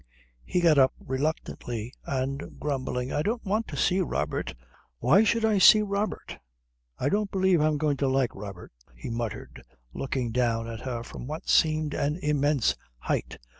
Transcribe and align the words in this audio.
He 0.43 0.61
got 0.61 0.79
up 0.79 0.93
reluctantly 0.97 1.93
and 2.07 2.57
grumbling: 2.59 3.13
"I 3.13 3.21
don't 3.21 3.45
want 3.45 3.67
to 3.67 3.77
see 3.77 4.01
Robert. 4.01 4.55
Why 4.97 5.23
should 5.23 5.45
I 5.45 5.59
see 5.59 5.83
Robert? 5.83 6.39
I 6.97 7.07
don't 7.07 7.29
believe 7.29 7.61
I'm 7.61 7.77
going 7.77 7.97
to 7.97 8.07
like 8.07 8.33
Robert," 8.33 8.71
he 8.95 9.11
muttered, 9.11 9.61
looking 9.93 10.31
down 10.31 10.67
at 10.67 10.81
her 10.81 11.03
from 11.03 11.27
what 11.27 11.47
seemed 11.47 11.93
an 11.93 12.15
immense 12.15 12.75
height. 12.97 13.37